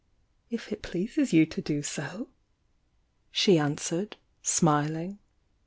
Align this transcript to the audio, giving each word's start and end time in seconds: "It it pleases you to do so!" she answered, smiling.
"It 0.49 0.71
it 0.71 0.81
pleases 0.81 1.31
you 1.31 1.45
to 1.45 1.61
do 1.61 1.83
so!" 1.83 2.29
she 3.31 3.59
answered, 3.59 4.17
smiling. 4.41 5.19